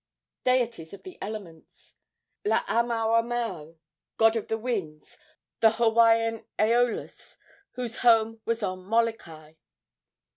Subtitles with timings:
[0.43, 1.95] Deities of the Elements.
[2.43, 3.77] Laamaomao,
[4.17, 5.15] god of the winds,
[5.59, 7.37] the Hawaiian Æolus,
[7.73, 9.53] whose home was on Molokai.